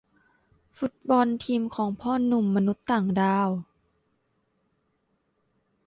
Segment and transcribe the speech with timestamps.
[0.77, 3.49] ฟุตบอล ทีมของพ่อหนุ่มมนุษย์ต่างดาว